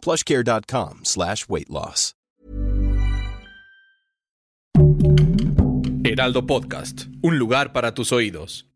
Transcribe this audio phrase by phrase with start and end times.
[0.00, 2.14] plushcare.com slash weight loss.
[6.02, 8.66] Heraldo Podcast, un lugar para tus oídos.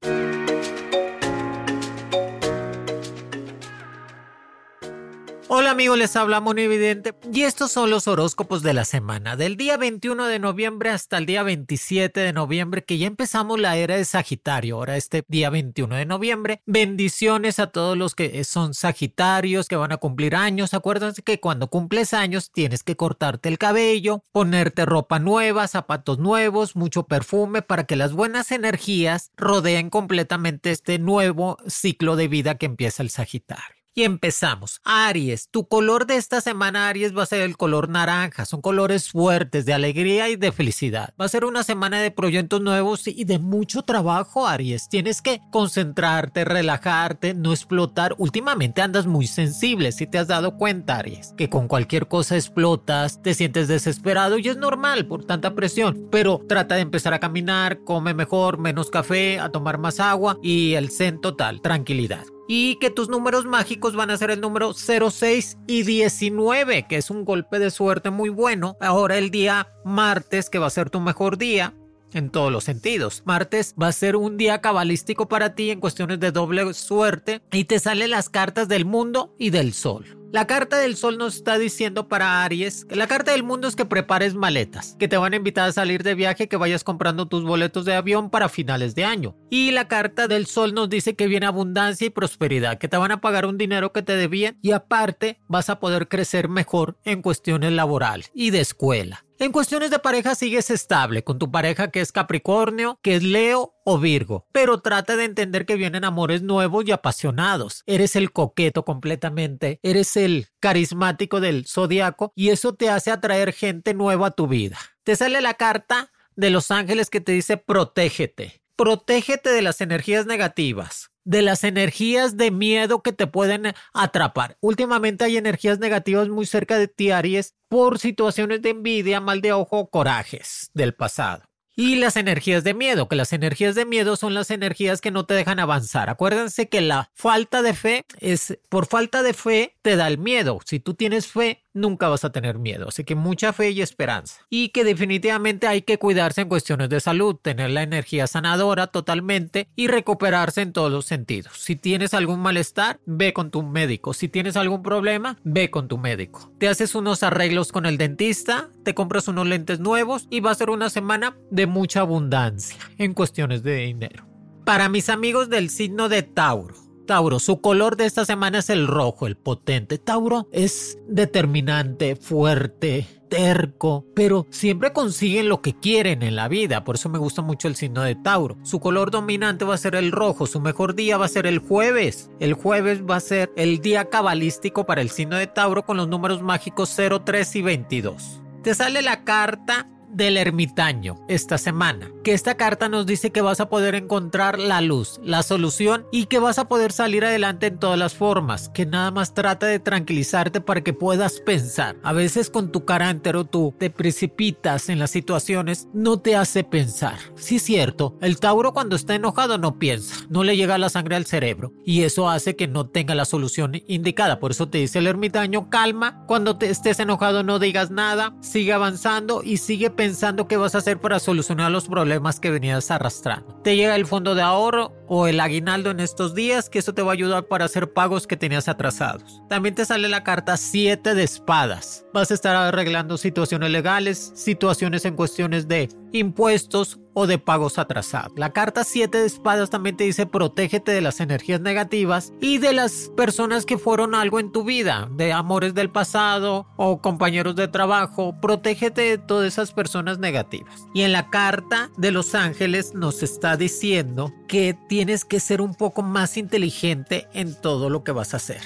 [5.49, 9.77] Hola amigos, les habla Evidente y estos son los horóscopos de la semana, del día
[9.77, 14.07] 21 de noviembre hasta el día 27 de noviembre, que ya empezamos la era de
[14.07, 16.63] Sagitario, ahora este día 21 de noviembre.
[16.65, 20.73] Bendiciones a todos los que son Sagitarios, que van a cumplir años.
[20.73, 26.75] Acuérdense que cuando cumples años tienes que cortarte el cabello, ponerte ropa nueva, zapatos nuevos,
[26.75, 32.67] mucho perfume para que las buenas energías rodeen completamente este nuevo ciclo de vida que
[32.67, 33.84] empieza el Sagitario.
[33.97, 34.81] Y empezamos.
[34.83, 38.45] Aries, tu color de esta semana, Aries, va a ser el color naranja.
[38.45, 41.15] Son colores fuertes de alegría y de felicidad.
[41.21, 44.89] Va a ser una semana de proyectos nuevos y de mucho trabajo, Aries.
[44.89, 48.17] Tienes que concentrarte, relajarte, no explotar.
[48.19, 53.23] Últimamente andas muy sensible, si te has dado cuenta, Aries, que con cualquier cosa explotas,
[53.23, 56.09] te sientes desesperado y es normal por tanta presión.
[56.11, 60.75] Pero trata de empezar a caminar, come mejor, menos café, a tomar más agua y
[60.75, 65.59] el zen total, tranquilidad y que tus números mágicos van a ser el número 06
[65.67, 68.77] y 19, que es un golpe de suerte muy bueno.
[68.81, 71.75] Ahora el día martes, que va a ser tu mejor día,
[72.15, 73.23] en todos los sentidos.
[73.27, 77.65] Martes va a ser un día cabalístico para ti en cuestiones de doble suerte y
[77.65, 80.24] te salen las cartas del mundo y del sol.
[80.35, 83.77] La carta del sol nos está diciendo para Aries que la carta del mundo es
[83.77, 87.29] que prepares maletas, que te van a invitar a salir de viaje, que vayas comprando
[87.29, 89.37] tus boletos de avión para finales de año.
[89.49, 93.13] Y la carta del sol nos dice que viene abundancia y prosperidad, que te van
[93.13, 97.23] a pagar un dinero que te debían y aparte vas a poder crecer mejor en
[97.23, 99.25] cuestiones laborales y de escuela.
[99.37, 103.75] En cuestiones de pareja sigues estable con tu pareja que es Capricornio, que es Leo
[103.85, 107.83] o Virgo, pero trata de entender que vienen amores nuevos y apasionados.
[107.87, 113.93] Eres el coqueto completamente, eres el carismático del zodiaco y eso te hace atraer gente
[113.93, 114.79] nueva a tu vida.
[115.03, 118.64] Te sale la carta de los ángeles que te dice protégete.
[118.77, 124.57] Protégete de las energías negativas de las energías de miedo que te pueden atrapar.
[124.61, 129.53] Últimamente hay energías negativas muy cerca de ti, Aries, por situaciones de envidia, mal de
[129.53, 131.45] ojo corajes del pasado.
[131.77, 135.27] Y las energías de miedo, que las energías de miedo son las energías que no
[135.27, 136.09] te dejan avanzar.
[136.09, 140.61] Acuérdense que la falta de fe es, por falta de fe te da el miedo.
[140.65, 142.89] Si tú tienes fe, nunca vas a tener miedo.
[142.89, 144.41] Así que mucha fe y esperanza.
[144.49, 149.69] Y que definitivamente hay que cuidarse en cuestiones de salud, tener la energía sanadora totalmente
[149.77, 151.53] y recuperarse en todos los sentidos.
[151.59, 154.15] Si tienes algún malestar, ve con tu médico.
[154.15, 156.53] Si tienes algún problema, ve con tu médico.
[156.59, 160.55] Te haces unos arreglos con el dentista, te compras unos lentes nuevos y va a
[160.55, 164.27] ser una semana de mucha abundancia en cuestiones de dinero.
[164.65, 168.87] Para mis amigos del signo de Tauro, Tauro, su color de esta semana es el
[168.87, 169.99] rojo, el potente.
[169.99, 176.85] Tauro es determinante, fuerte, terco, pero siempre consiguen lo que quieren en la vida.
[176.85, 178.57] Por eso me gusta mucho el signo de Tauro.
[178.63, 180.47] Su color dominante va a ser el rojo.
[180.47, 182.31] Su mejor día va a ser el jueves.
[182.41, 186.09] El jueves va a ser el día cabalístico para el signo de Tauro con los
[186.09, 188.41] números mágicos 0, 3 y 22.
[188.63, 192.11] Te sale la carta del ermitaño esta semana.
[192.23, 196.27] Que esta carta nos dice que vas a poder encontrar la luz, la solución y
[196.27, 198.71] que vas a poder salir adelante en todas las formas.
[198.71, 201.97] Que nada más trata de tranquilizarte para que puedas pensar.
[202.03, 206.65] A veces con tu carácter o tú te precipitas en las situaciones, no te hace
[206.65, 207.19] pensar.
[207.37, 211.27] Sí cierto, el Tauro cuando está enojado no piensa, no le llega la sangre al
[211.27, 214.41] cerebro y eso hace que no tenga la solución indicada.
[214.41, 218.73] Por eso te dice el ermitaño, calma, cuando te estés enojado no digas nada, sigue
[218.73, 222.91] avanzando y sigue pensando pensando qué vas a hacer para solucionar los problemas que venías
[222.91, 223.59] arrastrando.
[223.65, 227.01] Te llega el fondo de ahorro o el aguinaldo en estos días, que eso te
[227.01, 229.41] va a ayudar para hacer pagos que tenías atrasados.
[229.49, 232.05] También te sale la carta 7 de espadas.
[232.13, 238.39] Vas a estar arreglando situaciones legales, situaciones en cuestiones de impuestos o de pagos atrasados.
[238.39, 242.73] La carta 7 de espadas también te dice protégete de las energías negativas y de
[242.73, 247.69] las personas que fueron algo en tu vida, de amores del pasado o compañeros de
[247.69, 250.87] trabajo, protégete de todas esas personas negativas.
[250.95, 255.75] Y en la carta de los ángeles nos está diciendo que tienes que ser un
[255.75, 258.61] poco más inteligente en todo lo que vas a hacer.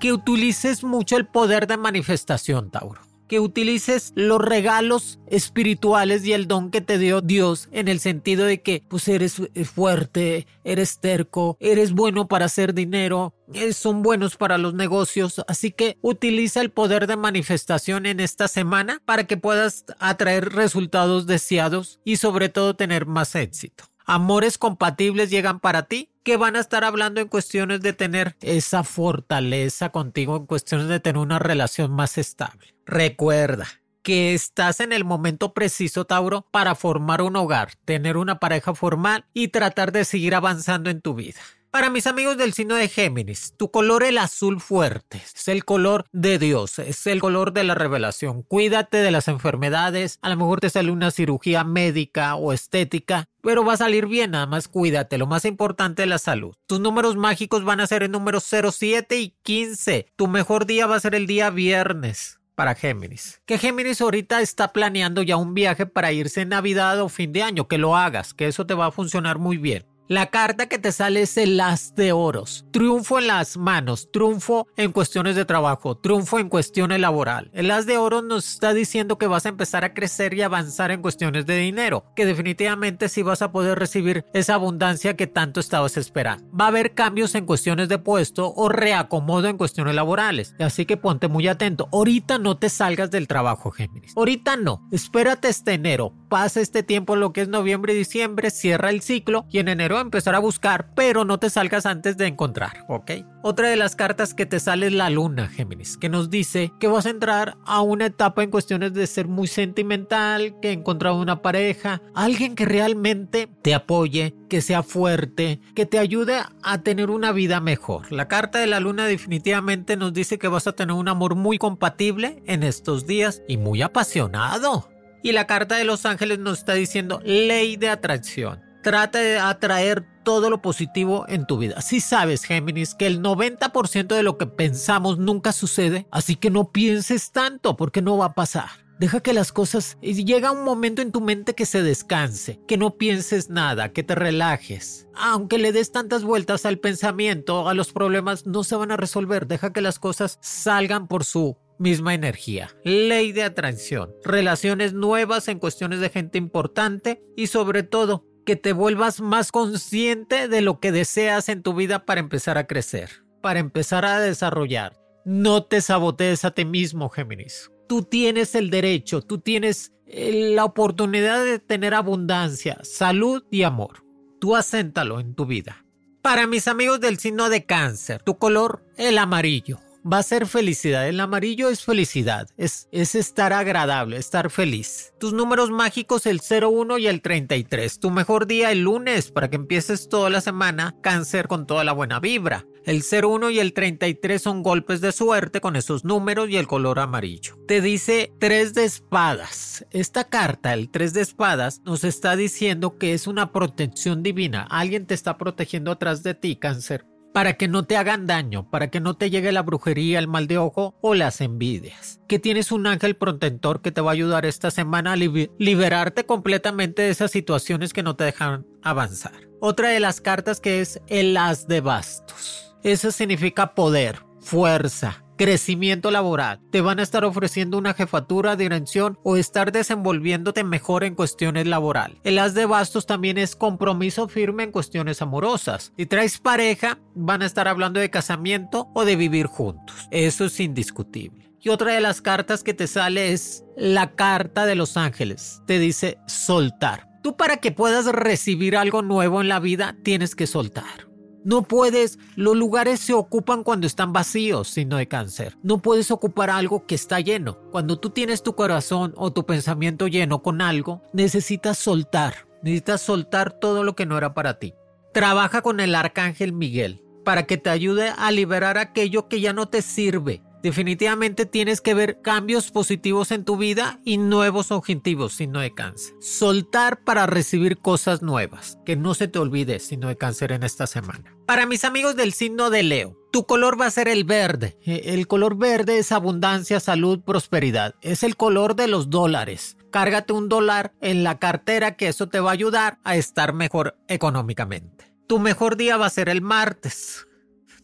[0.00, 6.48] Que utilices mucho el poder de manifestación, Tauro que utilices los regalos espirituales y el
[6.48, 9.40] don que te dio Dios en el sentido de que pues eres
[9.72, 15.70] fuerte, eres terco, eres bueno para hacer dinero, eh, son buenos para los negocios, así
[15.70, 22.00] que utiliza el poder de manifestación en esta semana para que puedas atraer resultados deseados
[22.04, 23.89] y sobre todo tener más éxito.
[24.12, 28.82] Amores compatibles llegan para ti que van a estar hablando en cuestiones de tener esa
[28.82, 32.74] fortaleza contigo, en cuestiones de tener una relación más estable.
[32.84, 33.68] Recuerda,
[34.02, 39.26] que estás en el momento preciso, Tauro, para formar un hogar, tener una pareja formal
[39.32, 41.38] y tratar de seguir avanzando en tu vida.
[41.70, 46.04] Para mis amigos del signo de Géminis, tu color el azul fuerte, es el color
[46.10, 48.42] de Dios, es el color de la revelación.
[48.42, 53.64] Cuídate de las enfermedades, a lo mejor te sale una cirugía médica o estética, pero
[53.64, 56.56] va a salir bien, nada más cuídate, lo más importante es la salud.
[56.66, 60.06] Tus números mágicos van a ser el número 07 y 15.
[60.16, 63.40] Tu mejor día va a ser el día viernes para Géminis.
[63.46, 67.44] Que Géminis ahorita está planeando ya un viaje para irse en Navidad o fin de
[67.44, 69.86] año, que lo hagas, que eso te va a funcionar muy bien.
[70.10, 72.64] La carta que te sale es el as de oros.
[72.72, 77.48] Triunfo en las manos, triunfo en cuestiones de trabajo, triunfo en cuestiones laboral.
[77.54, 80.90] El as de oros nos está diciendo que vas a empezar a crecer y avanzar
[80.90, 85.60] en cuestiones de dinero, que definitivamente sí vas a poder recibir esa abundancia que tanto
[85.60, 86.44] estabas esperando.
[86.58, 90.56] Va a haber cambios en cuestiones de puesto o reacomodo en cuestiones laborales.
[90.58, 91.88] Así que ponte muy atento.
[91.92, 94.16] Ahorita no te salgas del trabajo, Géminis.
[94.16, 94.88] Ahorita no.
[94.90, 96.14] Espérate este enero.
[96.30, 99.98] Pasa este tiempo lo que es noviembre y diciembre, cierra el ciclo y en enero
[99.98, 103.10] empezar a buscar, pero no te salgas antes de encontrar, ¿ok?
[103.42, 106.86] Otra de las cartas que te sale es la luna, Géminis, que nos dice que
[106.86, 111.42] vas a entrar a una etapa en cuestiones de ser muy sentimental, que encontrar una
[111.42, 117.32] pareja, alguien que realmente te apoye, que sea fuerte, que te ayude a tener una
[117.32, 118.12] vida mejor.
[118.12, 121.58] La carta de la luna definitivamente nos dice que vas a tener un amor muy
[121.58, 124.88] compatible en estos días y muy apasionado.
[125.22, 128.60] Y la carta de los ángeles nos está diciendo ley de atracción.
[128.82, 131.82] Trata de atraer todo lo positivo en tu vida.
[131.82, 136.70] Si sabes, Géminis, que el 90% de lo que pensamos nunca sucede, así que no
[136.72, 138.70] pienses tanto porque no va a pasar.
[138.98, 139.96] Deja que las cosas...
[140.02, 144.14] Llega un momento en tu mente que se descanse, que no pienses nada, que te
[144.14, 145.08] relajes.
[145.14, 149.46] Aunque le des tantas vueltas al pensamiento, a los problemas, no se van a resolver.
[149.46, 152.70] Deja que las cosas salgan por su misma energía.
[152.84, 154.14] Ley de atracción.
[154.22, 160.46] Relaciones nuevas en cuestiones de gente importante y sobre todo que te vuelvas más consciente
[160.46, 164.98] de lo que deseas en tu vida para empezar a crecer, para empezar a desarrollar.
[165.24, 167.70] No te sabotees a ti mismo, Géminis.
[167.88, 174.04] Tú tienes el derecho, tú tienes eh, la oportunidad de tener abundancia, salud y amor.
[174.38, 175.84] Tú acéntalo en tu vida.
[176.22, 181.08] Para mis amigos del signo de cáncer, tu color, el amarillo va a ser felicidad.
[181.08, 185.12] El amarillo es felicidad, es, es estar agradable, estar feliz.
[185.18, 188.00] Tus números mágicos el 01 y el 33.
[188.00, 191.92] Tu mejor día el lunes para que empieces toda la semana cáncer con toda la
[191.92, 192.66] buena vibra.
[192.84, 196.98] El 01 y el 33 son golpes de suerte con esos números y el color
[196.98, 197.58] amarillo.
[197.68, 199.86] Te dice 3 de espadas.
[199.90, 204.66] Esta carta, el 3 de espadas, nos está diciendo que es una protección divina.
[204.70, 208.90] Alguien te está protegiendo atrás de ti, cáncer para que no te hagan daño, para
[208.90, 212.20] que no te llegue la brujería, el mal de ojo o las envidias.
[212.28, 217.02] Que tienes un ángel protector que te va a ayudar esta semana a liberarte completamente
[217.02, 219.48] de esas situaciones que no te dejan avanzar.
[219.60, 222.74] Otra de las cartas que es el as de bastos.
[222.82, 226.60] Eso significa poder, fuerza, crecimiento laboral.
[226.70, 232.18] Te van a estar ofreciendo una jefatura, dirección o estar desenvolviéndote mejor en cuestiones laborales.
[232.24, 235.94] El as de bastos también es compromiso firme en cuestiones amorosas.
[235.96, 240.08] Si traes pareja, van a estar hablando de casamiento o de vivir juntos.
[240.10, 241.50] Eso es indiscutible.
[241.58, 245.62] Y otra de las cartas que te sale es la carta de los ángeles.
[245.66, 247.08] Te dice soltar.
[247.22, 251.09] Tú para que puedas recibir algo nuevo en la vida tienes que soltar.
[251.44, 255.56] No puedes, los lugares se ocupan cuando están vacíos, sino de cáncer.
[255.62, 257.58] No puedes ocupar algo que está lleno.
[257.70, 262.46] Cuando tú tienes tu corazón o tu pensamiento lleno con algo, necesitas soltar.
[262.62, 264.74] Necesitas soltar todo lo que no era para ti.
[265.14, 269.68] Trabaja con el arcángel Miguel para que te ayude a liberar aquello que ya no
[269.68, 275.60] te sirve Definitivamente tienes que ver cambios positivos en tu vida y nuevos objetivos, signo
[275.60, 276.14] de cáncer.
[276.20, 278.78] Soltar para recibir cosas nuevas.
[278.84, 281.34] Que no se te olvide, signo de cáncer, en esta semana.
[281.46, 284.76] Para mis amigos del signo de Leo, tu color va a ser el verde.
[284.84, 287.94] Eh, el color verde es abundancia, salud, prosperidad.
[288.02, 289.78] Es el color de los dólares.
[289.90, 293.96] Cárgate un dólar en la cartera que eso te va a ayudar a estar mejor
[294.08, 295.10] económicamente.
[295.26, 297.26] Tu mejor día va a ser el martes.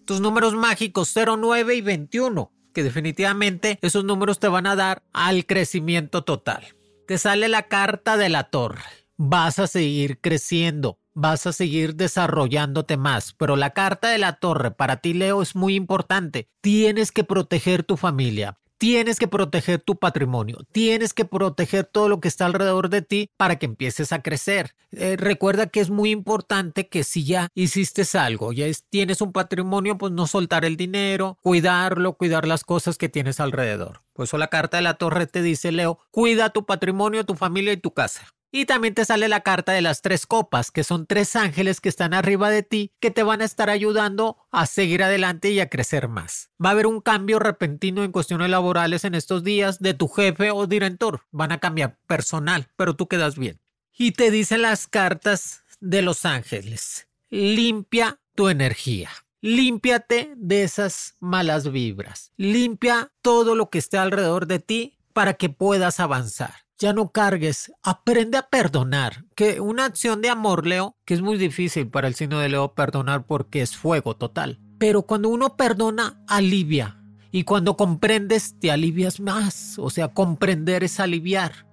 [0.05, 5.47] Tus números mágicos 09 y 21 que definitivamente esos números te van a dar al
[5.47, 6.63] crecimiento total.
[7.07, 8.83] Te sale la carta de la torre.
[9.17, 14.73] Vas a seguir creciendo, vas a seguir desarrollándote más, pero la carta de la torre
[14.73, 16.51] para ti, Leo, es muy importante.
[16.61, 18.59] Tienes que proteger tu familia.
[18.79, 23.31] Tienes que proteger tu patrimonio, tienes que proteger todo lo que está alrededor de ti
[23.37, 24.75] para que empieces a crecer.
[24.93, 29.97] Eh, recuerda que es muy importante que si ya hiciste algo, ya tienes un patrimonio,
[29.97, 34.03] pues no soltar el dinero, cuidarlo, cuidar las cosas que tienes alrededor.
[34.13, 37.73] Por eso la carta de la torre te dice, Leo, cuida tu patrimonio, tu familia
[37.73, 38.36] y tu casa.
[38.57, 41.91] Y también te sale la carta de las tres copas, que son tres ángeles que
[41.91, 45.69] están arriba de ti, que te van a estar ayudando a seguir adelante y a
[45.69, 46.49] crecer más.
[46.65, 50.53] Va a haber un cambio repentino en cuestiones laborales en estos días de tu jefe
[50.53, 51.21] o director.
[51.33, 53.61] Van a cambiar personal, pero tú quedas bien.
[53.93, 57.09] Y te dicen las cartas de los ángeles.
[57.29, 59.11] Limpia tu energía.
[59.43, 62.33] Límpiate de esas malas vibras.
[62.39, 67.73] Limpia todo lo que esté alrededor de ti para que puedas avanzar ya no cargues,
[67.83, 72.15] aprende a perdonar, que una acción de amor, Leo, que es muy difícil para el
[72.15, 74.61] signo de Leo perdonar porque es fuego total.
[74.79, 77.03] Pero cuando uno perdona, alivia.
[77.31, 79.79] Y cuando comprendes, te alivias más.
[79.79, 81.67] O sea, comprender es aliviar.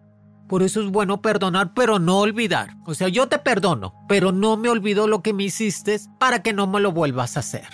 [0.47, 2.75] Por eso es bueno perdonar, pero no olvidar.
[2.85, 6.53] O sea, yo te perdono, pero no me olvido lo que me hiciste para que
[6.53, 7.67] no me lo vuelvas a hacer.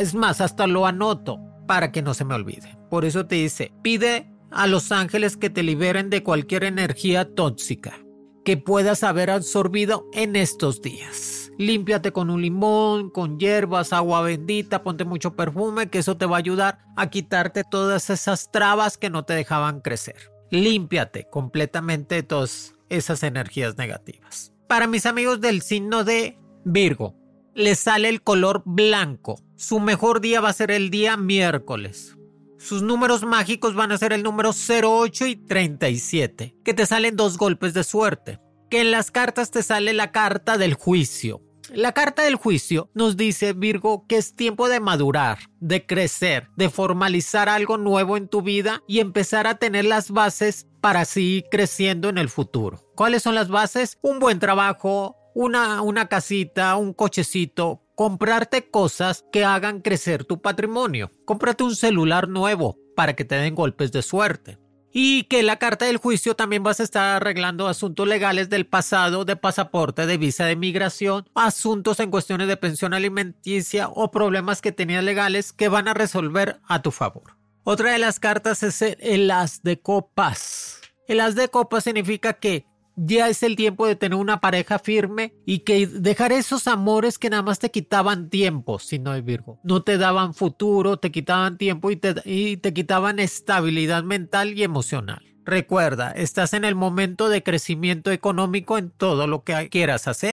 [0.00, 2.76] Es más, hasta lo anoto para que no se me olvide.
[2.90, 7.98] Por eso te dice, pide a los ángeles que te liberen de cualquier energía tóxica
[8.44, 11.50] que puedas haber absorbido en estos días.
[11.58, 16.36] Límpiate con un limón, con hierbas, agua bendita, ponte mucho perfume, que eso te va
[16.36, 20.32] a ayudar a quitarte todas esas trabas que no te dejaban crecer.
[20.50, 24.52] Límpiate completamente de todas esas energías negativas.
[24.66, 27.14] Para mis amigos del signo de Virgo,
[27.54, 29.38] les sale el color blanco.
[29.56, 32.16] Su mejor día va a ser el día miércoles.
[32.62, 37.36] Sus números mágicos van a ser el número 08 y 37, que te salen dos
[37.36, 38.38] golpes de suerte.
[38.70, 41.42] Que en las cartas te sale la carta del juicio.
[41.74, 46.70] La carta del juicio nos dice, Virgo, que es tiempo de madurar, de crecer, de
[46.70, 52.10] formalizar algo nuevo en tu vida y empezar a tener las bases para seguir creciendo
[52.10, 52.80] en el futuro.
[52.94, 53.98] ¿Cuáles son las bases?
[54.02, 61.12] Un buen trabajo, una, una casita, un cochecito, comprarte cosas que hagan crecer tu patrimonio.
[61.24, 64.58] Cómprate un celular nuevo para que te den golpes de suerte.
[64.94, 69.24] Y que la carta del juicio también vas a estar arreglando asuntos legales del pasado,
[69.24, 74.70] de pasaporte, de visa de migración, asuntos en cuestiones de pensión alimenticia o problemas que
[74.70, 77.38] tenías legales que van a resolver a tu favor.
[77.64, 80.80] Otra de las cartas es el as de copas.
[81.08, 85.34] El as de copas significa que ya es el tiempo de tener una pareja firme
[85.46, 89.60] y que dejar esos amores que nada más te quitaban tiempo, si no hay Virgo.
[89.64, 94.62] No te daban futuro, te quitaban tiempo y te, y te quitaban estabilidad mental y
[94.62, 95.22] emocional.
[95.44, 100.32] Recuerda, estás en el momento de crecimiento económico en todo lo que quieras hacer.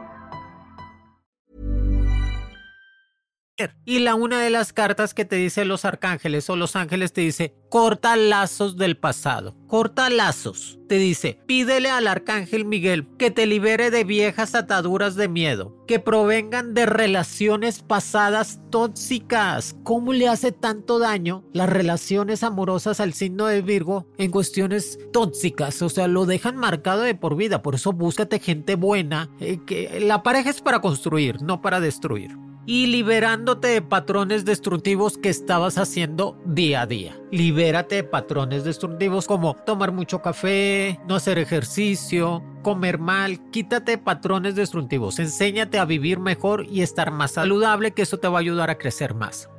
[3.85, 7.21] Y la una de las cartas que te dice los arcángeles o los ángeles te
[7.21, 10.77] dice, corta lazos del pasado, corta lazos.
[10.87, 15.99] Te dice, pídele al arcángel Miguel que te libere de viejas ataduras de miedo, que
[15.99, 19.75] provengan de relaciones pasadas tóxicas.
[19.83, 25.81] ¿Cómo le hace tanto daño las relaciones amorosas al signo de Virgo en cuestiones tóxicas?
[25.81, 27.61] O sea, lo dejan marcado de por vida.
[27.61, 29.29] Por eso búscate gente buena.
[29.39, 32.31] Eh, que la pareja es para construir, no para destruir
[32.65, 37.19] y liberándote de patrones destructivos que estabas haciendo día a día.
[37.31, 44.55] Libérate de patrones destructivos como tomar mucho café, no hacer ejercicio, comer mal, quítate patrones
[44.55, 48.69] destructivos, enséñate a vivir mejor y estar más saludable que eso te va a ayudar
[48.69, 49.49] a crecer más.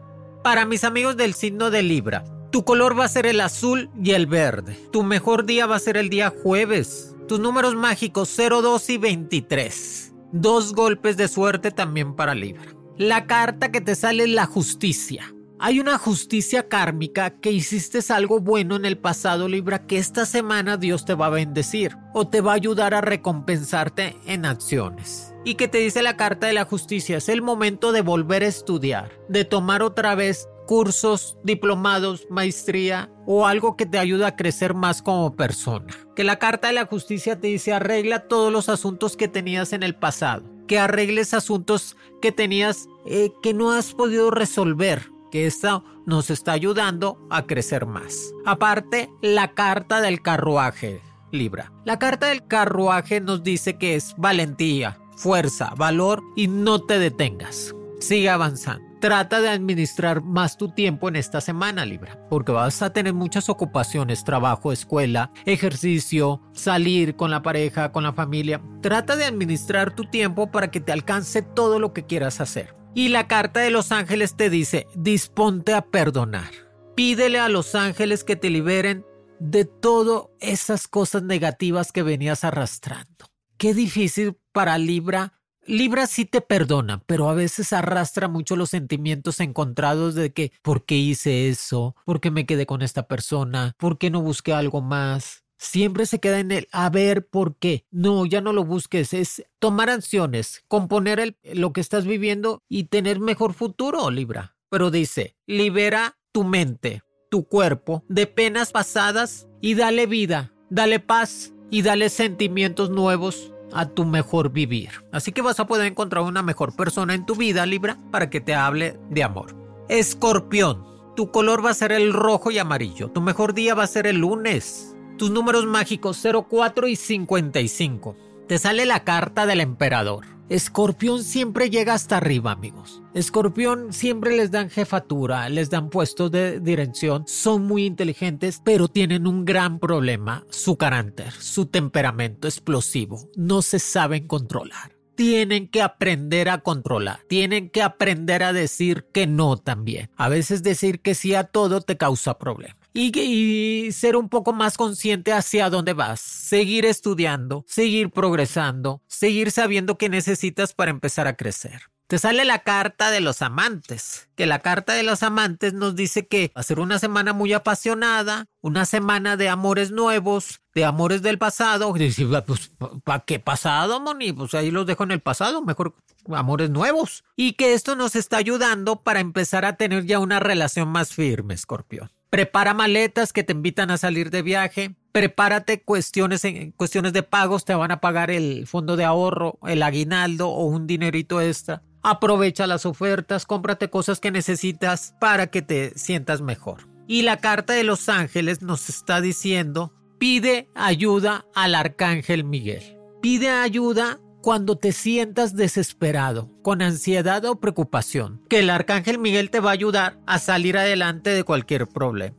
[0.45, 4.11] Para mis amigos del signo de Libra, tu color va a ser el azul y
[4.11, 4.77] el verde.
[4.93, 7.17] Tu mejor día va a ser el día jueves.
[7.27, 10.15] Tus números mágicos 0, 2 y 23.
[10.33, 12.82] Dos golpes de suerte también para Libra.
[12.99, 15.35] La carta que te sale es la justicia.
[15.59, 20.77] Hay una justicia kármica que hiciste algo bueno en el pasado Libra que esta semana
[20.77, 25.33] Dios te va a bendecir o te va a ayudar a recompensarte en acciones.
[25.43, 28.49] Y que te dice la carta de la justicia, es el momento de volver a
[28.49, 34.75] estudiar, de tomar otra vez cursos, diplomados, maestría o algo que te ayude a crecer
[34.75, 35.95] más como persona.
[36.15, 39.83] Que la carta de la justicia te dice arregla todos los asuntos que tenías en
[39.83, 45.85] el pasado que arregles asuntos que tenías eh, que no has podido resolver, que esto
[46.07, 48.33] nos está ayudando a crecer más.
[48.47, 51.71] Aparte, la carta del carruaje, Libra.
[51.85, 57.75] La carta del carruaje nos dice que es valentía, fuerza, valor y no te detengas.
[58.01, 58.92] Sigue avanzando.
[59.03, 63.49] Trata de administrar más tu tiempo en esta semana, Libra, porque vas a tener muchas
[63.49, 68.63] ocupaciones, trabajo, escuela, ejercicio, salir con la pareja, con la familia.
[68.81, 72.77] Trata de administrar tu tiempo para que te alcance todo lo que quieras hacer.
[72.95, 76.53] Y la carta de los ángeles te dice, disponte a perdonar.
[76.95, 79.05] Pídele a los ángeles que te liberen
[79.41, 83.27] de todas esas cosas negativas que venías arrastrando.
[83.57, 89.39] Qué difícil para Libra Libra sí te perdona, pero a veces arrastra mucho los sentimientos
[89.39, 91.95] encontrados de que ¿por qué hice eso?
[92.05, 93.75] ¿Por qué me quedé con esta persona?
[93.79, 95.45] ¿Por qué no busqué algo más?
[95.59, 97.87] Siempre se queda en el a ver por qué.
[97.93, 103.21] No, ya no lo busques, es tomar acciones, componer lo que estás viviendo y tener
[103.21, 104.57] mejor futuro, Libra.
[104.69, 111.53] Pero dice, libera tu mente, tu cuerpo de penas pasadas y dale vida, dale paz
[111.71, 114.91] y dale sentimientos nuevos a tu mejor vivir.
[115.13, 118.41] Así que vas a poder encontrar una mejor persona en tu vida, Libra, para que
[118.41, 119.57] te hable de amor.
[119.89, 120.85] Escorpión,
[121.17, 123.11] tu color va a ser el rojo y amarillo.
[123.11, 124.97] Tu mejor día va a ser el lunes.
[125.19, 128.17] Tus números mágicos 04 y 55.
[128.49, 130.27] Te sale la carta del emperador.
[130.49, 133.03] Escorpión siempre llega hasta arriba, amigos.
[133.15, 139.27] Escorpión siempre les dan jefatura, les dan puestos de dirección, son muy inteligentes, pero tienen
[139.27, 143.31] un gran problema, su carácter, su temperamento explosivo.
[143.37, 144.97] No se saben controlar.
[145.15, 150.11] Tienen que aprender a controlar, tienen que aprender a decir que no también.
[150.17, 154.77] A veces decir que sí a todo te causa problemas y, ser un poco más
[154.77, 161.37] consciente hacia dónde vas, seguir estudiando, seguir progresando, seguir sabiendo qué necesitas para empezar a
[161.37, 161.83] crecer.
[162.07, 166.27] Te sale la carta de los amantes, que la carta de los amantes nos dice
[166.27, 171.23] que va a ser una semana muy apasionada, una semana de amores nuevos, de amores
[171.23, 171.95] del pasado.
[171.95, 172.73] Pues,
[173.05, 174.35] ¿para qué pasado, Moni?
[174.35, 175.95] Pues ahí los dejo en el pasado, mejor
[176.29, 177.25] amores nuevos.
[177.35, 181.55] Y que esto nos está ayudando para empezar a tener ya una relación más firme,
[181.55, 182.11] Escorpión.
[182.33, 184.97] Prepara maletas que te invitan a salir de viaje.
[185.13, 186.43] Prepárate cuestiones,
[186.79, 190.87] cuestiones de pagos, te van a pagar el fondo de ahorro, el aguinaldo o un
[190.87, 191.83] dinerito extra.
[192.03, 196.89] Aprovecha las ofertas, cómprate cosas que necesitas para que te sientas mejor.
[197.07, 202.97] Y la carta de los ángeles nos está diciendo, pide ayuda al arcángel Miguel.
[203.21, 209.61] Pide ayuda cuando te sientas desesperado, con ansiedad o preocupación, que el Arcángel Miguel te
[209.61, 212.37] va a ayudar a salir adelante de cualquier problema.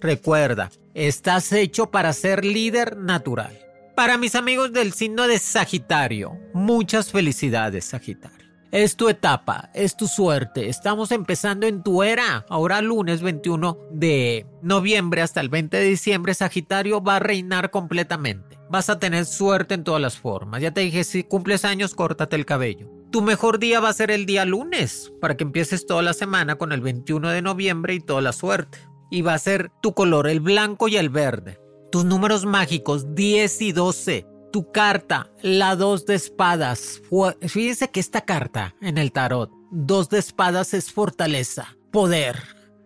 [0.00, 3.58] Recuerda, estás hecho para ser líder natural.
[3.96, 8.46] Para mis amigos del signo de Sagitario, muchas felicidades Sagitario.
[8.70, 10.68] Es tu etapa, es tu suerte.
[10.68, 12.46] Estamos empezando en tu era.
[12.48, 18.61] Ahora lunes 21 de noviembre hasta el 20 de diciembre, Sagitario va a reinar completamente.
[18.72, 20.62] Vas a tener suerte en todas las formas.
[20.62, 22.90] Ya te dije, si cumples años, córtate el cabello.
[23.10, 26.56] Tu mejor día va a ser el día lunes, para que empieces toda la semana
[26.56, 28.78] con el 21 de noviembre y toda la suerte.
[29.10, 31.60] Y va a ser tu color, el blanco y el verde.
[31.90, 37.00] Tus números mágicos 10 y 12 tu carta, la dos de espadas.
[37.40, 42.36] Fíjense que esta carta en el tarot dos de espadas es fortaleza, poder,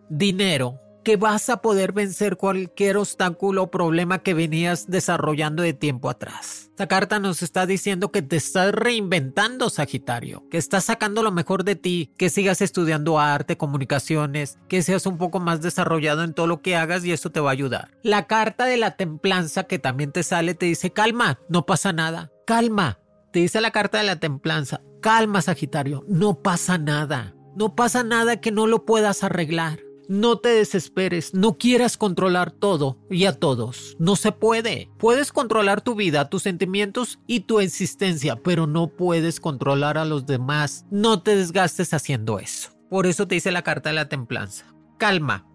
[0.09, 6.11] dinero, que vas a poder vencer cualquier obstáculo o problema que venías desarrollando de tiempo
[6.11, 6.65] atrás.
[6.71, 11.63] Esta carta nos está diciendo que te estás reinventando, Sagitario, que estás sacando lo mejor
[11.63, 16.49] de ti, que sigas estudiando arte, comunicaciones, que seas un poco más desarrollado en todo
[16.49, 17.93] lo que hagas y eso te va a ayudar.
[18.03, 22.33] La carta de la templanza que también te sale te dice, calma, no pasa nada,
[22.49, 22.99] calma.
[23.33, 27.37] Te dice la carta de la templanza, calma, Sagitario, no pasa nada.
[27.55, 29.86] No pasa nada que no lo puedas arreglar.
[30.09, 33.97] No te desesperes, no quieras controlar todo y a todos.
[33.99, 34.89] No se puede.
[34.99, 40.25] Puedes controlar tu vida, tus sentimientos y tu existencia, pero no puedes controlar a los
[40.27, 40.87] demás.
[40.91, 42.71] No te desgastes haciendo eso.
[42.89, 44.67] Por eso te dice la carta de la templanza.
[44.97, 45.47] Calma,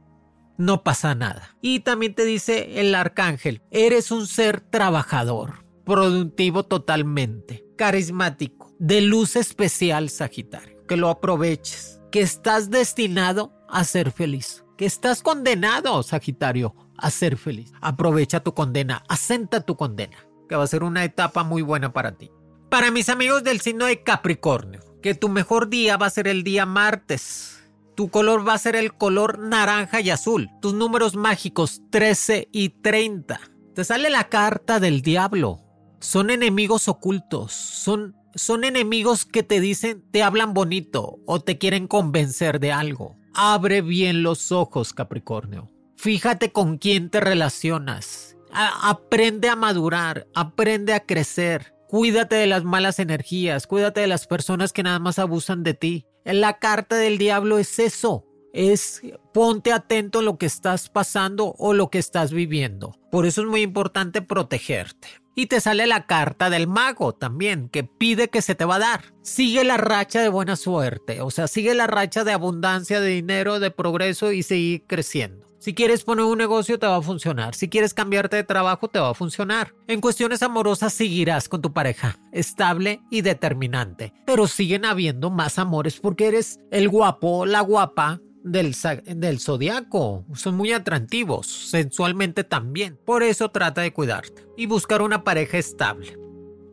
[0.58, 1.56] no pasa nada.
[1.62, 9.38] Y también te dice el arcángel, eres un ser trabajador, productivo totalmente, carismático, de luz
[9.38, 10.86] especial, Sagitario.
[10.88, 14.64] Que lo aproveches, que estás destinado a ser feliz.
[14.78, 17.72] Que estás condenado, Sagitario, a ser feliz.
[17.82, 22.14] Aprovecha tu condena, asenta tu condena, que va a ser una etapa muy buena para
[22.18, 22.32] ti.
[22.70, 26.44] Para mis amigos del signo de Capricornio, que tu mejor día va a ser el
[26.44, 27.60] día martes.
[27.96, 30.50] Tu color va a ser el color naranja y azul.
[30.62, 33.40] Tus números mágicos 13 y 30.
[33.76, 35.60] Te sale la carta del diablo.
[36.00, 37.52] Son enemigos ocultos.
[37.52, 43.18] Son, son enemigos que te dicen, te hablan bonito o te quieren convencer de algo.
[43.34, 45.72] Abre bien los ojos, Capricornio.
[45.96, 48.36] Fíjate con quién te relacionas.
[48.54, 51.74] aprende a madurar, aprende a crecer.
[51.88, 56.06] Cuídate de las malas energías, cuídate de las personas que nada más abusan de ti.
[56.26, 59.02] La carta del diablo es eso, es
[59.34, 62.98] ponte atento a lo que estás pasando o lo que estás viviendo.
[63.12, 65.21] Por eso es muy importante protegerte.
[65.36, 68.80] Y te sale la carta del mago también, que pide que se te va a
[68.80, 69.13] dar.
[69.22, 73.60] Sigue la racha de buena suerte, o sea, sigue la racha de abundancia, de dinero,
[73.60, 75.52] de progreso y seguir creciendo.
[75.62, 77.54] Si quieres poner un negocio te va a funcionar.
[77.54, 79.76] Si quieres cambiarte de trabajo te va a funcionar.
[79.86, 84.12] En cuestiones amorosas seguirás con tu pareja, estable y determinante.
[84.26, 88.76] Pero siguen habiendo más amores porque eres el guapo, la guapa del,
[89.16, 90.26] del zodiaco.
[90.34, 92.98] Son muy atractivos, sensualmente también.
[93.06, 96.18] Por eso trata de cuidarte y buscar una pareja estable.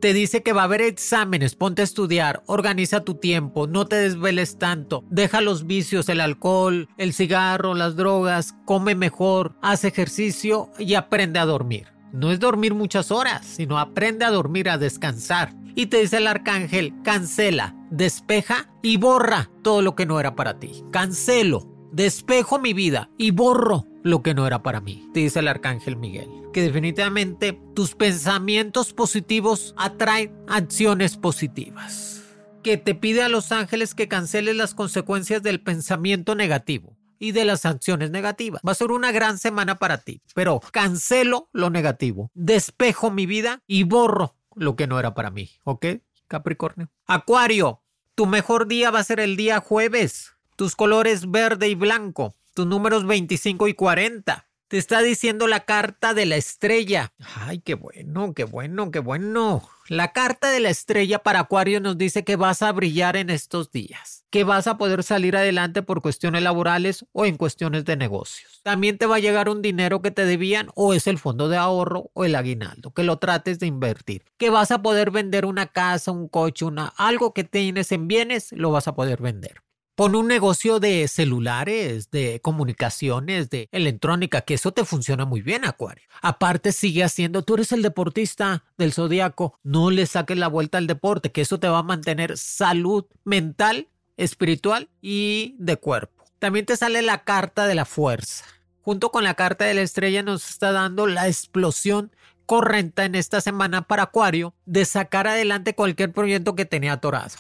[0.01, 3.97] Te dice que va a haber exámenes, ponte a estudiar, organiza tu tiempo, no te
[3.97, 10.71] desveles tanto, deja los vicios, el alcohol, el cigarro, las drogas, come mejor, haz ejercicio
[10.79, 11.98] y aprende a dormir.
[12.13, 15.55] No es dormir muchas horas, sino aprende a dormir, a descansar.
[15.75, 20.59] Y te dice el arcángel, cancela, despeja y borra todo lo que no era para
[20.59, 20.85] ti.
[20.91, 25.49] Cancelo, despejo mi vida y borro lo que no era para mí, te dice el
[25.49, 26.29] arcángel Miguel.
[26.53, 32.23] Que definitivamente tus pensamientos positivos atraen acciones positivas.
[32.63, 37.45] Que te pide a los ángeles que canceles las consecuencias del pensamiento negativo y de
[37.45, 38.61] las acciones negativas.
[38.67, 43.63] Va a ser una gran semana para ti, pero cancelo lo negativo, despejo mi vida
[43.67, 45.87] y borro lo que no era para mí, ¿ok?
[46.27, 46.91] Capricornio.
[47.07, 47.83] Acuario,
[48.15, 50.35] tu mejor día va a ser el día jueves.
[50.57, 52.35] Tus colores verde y blanco.
[52.55, 54.48] Tus números 25 y 40.
[54.69, 57.15] Te está diciendo la carta de la estrella.
[57.37, 59.67] Ay, qué bueno, qué bueno, qué bueno.
[59.89, 63.73] La carta de la estrella para Acuario nos dice que vas a brillar en estos
[63.73, 68.61] días, que vas a poder salir adelante por cuestiones laborales o en cuestiones de negocios.
[68.63, 71.57] También te va a llegar un dinero que te debían o es el fondo de
[71.57, 75.69] ahorro o el aguinaldo, que lo trates de invertir, que vas a poder vender una
[75.69, 79.63] casa, un coche, una algo que tienes en bienes, lo vas a poder vender.
[79.99, 85.65] Pon un negocio de celulares, de comunicaciones, de electrónica, que eso te funciona muy bien,
[85.65, 86.05] Acuario.
[86.23, 90.87] Aparte, sigue haciendo, tú eres el deportista del zodiaco, no le saques la vuelta al
[90.87, 96.27] deporte, que eso te va a mantener salud mental, espiritual y de cuerpo.
[96.39, 98.45] También te sale la carta de la fuerza.
[98.83, 102.15] Junto con la carta de la estrella nos está dando la explosión
[102.47, 107.35] correcta en esta semana para Acuario de sacar adelante cualquier proyecto que tenía atorado.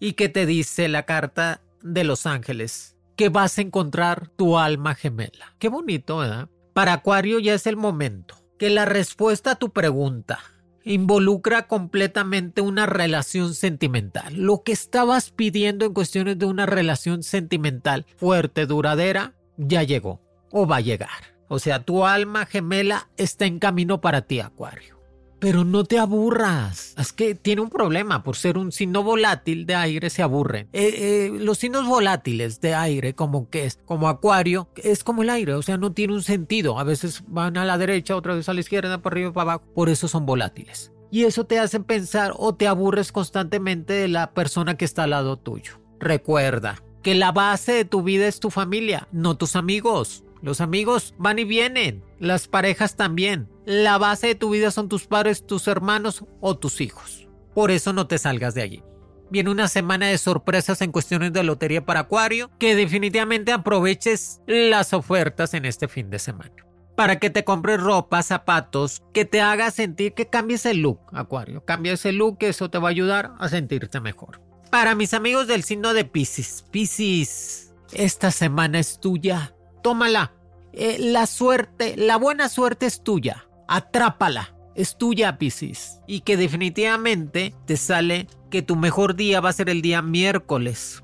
[0.00, 4.96] ¿Y que te dice la carta de Los Ángeles, que vas a encontrar tu alma
[4.96, 5.54] gemela.
[5.60, 6.48] Qué bonito, ¿verdad?
[6.72, 8.36] Para Acuario ya es el momento.
[8.58, 10.40] Que la respuesta a tu pregunta
[10.84, 14.34] involucra completamente una relación sentimental.
[14.34, 20.20] Lo que estabas pidiendo en cuestiones de una relación sentimental fuerte, duradera, ya llegó
[20.50, 21.34] o va a llegar.
[21.48, 24.94] O sea, tu alma gemela está en camino para ti, Acuario.
[25.44, 26.94] Pero no te aburras.
[26.96, 28.22] Es que tiene un problema.
[28.22, 30.70] Por ser un signo volátil de aire se aburren.
[30.72, 35.28] Eh, eh, los signos volátiles de aire, como que es, como acuario, es como el
[35.28, 35.52] aire.
[35.52, 36.78] O sea, no tiene un sentido.
[36.78, 39.70] A veces van a la derecha, otra vez a la izquierda, por arriba, para abajo.
[39.74, 40.92] Por eso son volátiles.
[41.10, 45.10] Y eso te hace pensar o te aburres constantemente de la persona que está al
[45.10, 45.78] lado tuyo.
[46.00, 50.24] Recuerda que la base de tu vida es tu familia, no tus amigos.
[50.44, 53.48] Los amigos van y vienen, las parejas también.
[53.64, 57.26] La base de tu vida son tus padres, tus hermanos o tus hijos.
[57.54, 58.82] Por eso no te salgas de allí.
[59.30, 64.92] Viene una semana de sorpresas en cuestiones de lotería para Acuario, que definitivamente aproveches las
[64.92, 66.52] ofertas en este fin de semana.
[66.94, 71.64] Para que te compres ropa, zapatos, que te haga sentir que cambies el look, Acuario.
[71.64, 74.42] Cambia ese look, eso te va a ayudar a sentirte mejor.
[74.70, 79.53] Para mis amigos del signo de Pisces, Pisces, esta semana es tuya.
[79.84, 80.32] Tómala.
[80.72, 83.46] Eh, la suerte, la buena suerte es tuya.
[83.68, 86.00] Atrápala es tuya, Piscis.
[86.06, 91.02] Y que definitivamente te sale que tu mejor día va a ser el día miércoles.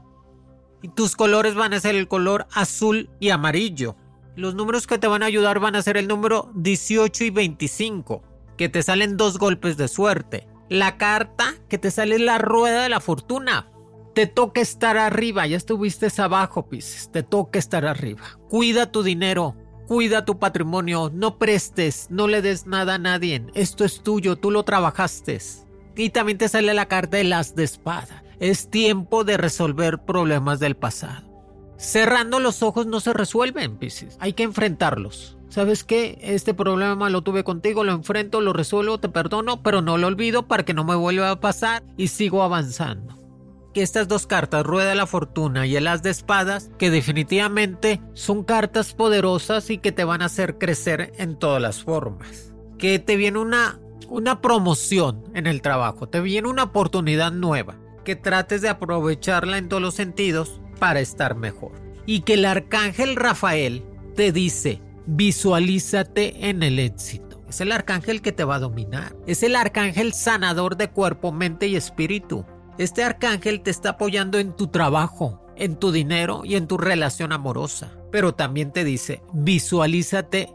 [0.82, 3.96] Y tus colores van a ser el color azul y amarillo.
[4.36, 8.22] Los números que te van a ayudar van a ser el número 18 y 25,
[8.56, 10.48] que te salen dos golpes de suerte.
[10.68, 13.68] La carta que te sale la rueda de la fortuna.
[14.14, 17.11] Te toca estar arriba, ya estuviste abajo, Piscis.
[17.11, 18.23] Te toca estar arriba.
[18.49, 19.57] Cuida tu dinero,
[19.90, 23.44] Cuida tu patrimonio, no prestes, no le des nada a nadie.
[23.55, 25.40] Esto es tuyo, tú lo trabajaste.
[25.96, 28.23] Y también te sale la carta de las de espada.
[28.38, 31.29] Es tiempo de resolver problemas del pasado.
[31.77, 34.16] Cerrando los ojos no se resuelven, Pisces.
[34.20, 35.37] Hay que enfrentarlos.
[35.49, 36.20] ¿Sabes qué?
[36.23, 40.46] Este problema lo tuve contigo, lo enfrento, lo resuelvo, te perdono, pero no lo olvido
[40.46, 43.19] para que no me vuelva a pasar y sigo avanzando
[43.72, 48.00] que estas dos cartas, Rueda de la Fortuna y el As de Espadas, que definitivamente
[48.14, 52.52] son cartas poderosas y que te van a hacer crecer en todas las formas.
[52.78, 53.78] Que te viene una,
[54.09, 59.68] una promoción en el trabajo, te viene una oportunidad nueva, que trates de aprovecharla en
[59.68, 61.72] todos los sentidos para estar mejor.
[62.06, 63.85] Y que el arcángel Rafael
[64.16, 67.30] te dice, visualízate en el éxito.
[67.48, 69.16] Es el arcángel que te va a dominar.
[69.26, 72.46] Es el arcángel sanador de cuerpo, mente y espíritu.
[72.80, 77.30] Este arcángel te está apoyando en tu trabajo, en tu dinero y en tu relación
[77.30, 77.92] amorosa.
[78.10, 80.50] Pero también te dice, visualízate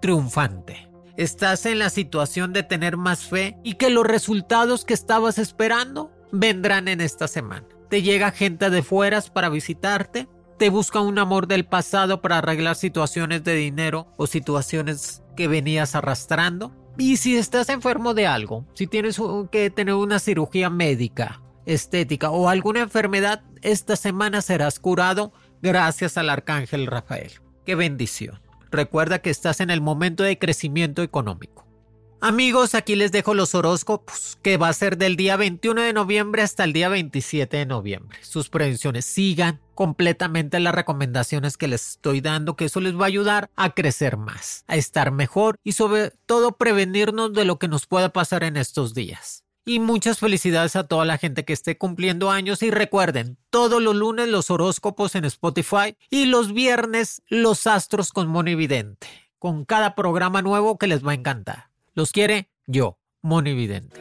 [0.00, 0.88] triunfante.
[1.18, 6.10] Estás en la situación de tener más fe y que los resultados que estabas esperando
[6.32, 7.66] vendrán en esta semana.
[7.90, 12.76] Te llega gente de fueras para visitarte, te busca un amor del pasado para arreglar
[12.76, 16.72] situaciones de dinero o situaciones que venías arrastrando.
[16.96, 19.20] Y si estás enfermo de algo, si tienes
[19.52, 26.30] que tener una cirugía médica estética o alguna enfermedad, esta semana serás curado gracias al
[26.30, 27.32] arcángel Rafael.
[27.64, 28.40] ¡Qué bendición!
[28.70, 31.66] Recuerda que estás en el momento de crecimiento económico.
[32.20, 36.42] Amigos, aquí les dejo los horóscopos, que va a ser del día 21 de noviembre
[36.42, 38.18] hasta el día 27 de noviembre.
[38.22, 43.08] Sus prevenciones sigan completamente las recomendaciones que les estoy dando, que eso les va a
[43.08, 47.86] ayudar a crecer más, a estar mejor y sobre todo prevenirnos de lo que nos
[47.86, 49.45] pueda pasar en estos días.
[49.68, 53.96] Y muchas felicidades a toda la gente que esté cumpliendo años y recuerden, todos los
[53.96, 59.08] lunes los horóscopos en Spotify y los viernes los astros con Moni Vidente,
[59.40, 61.70] con cada programa nuevo que les va a encantar.
[61.94, 64.00] Los quiere yo, Moni Vidente.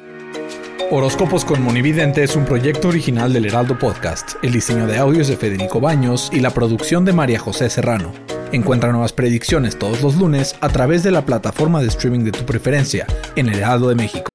[0.91, 4.35] Horóscopos con Monividente es un proyecto original del Heraldo Podcast.
[4.43, 8.13] El diseño de audios de Federico Baños y la producción de María José Serrano.
[8.51, 12.45] Encuentra nuevas predicciones todos los lunes a través de la plataforma de streaming de tu
[12.45, 14.34] preferencia en El Heraldo de México.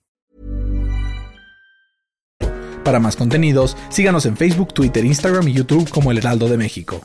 [2.83, 7.01] Para más contenidos, síganos en Facebook, Twitter, Instagram y YouTube como El Heraldo de México.